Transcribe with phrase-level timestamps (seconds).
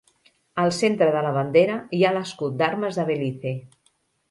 [0.61, 3.55] Al centre de la bandera hi ha l'escut d'armes de Belize.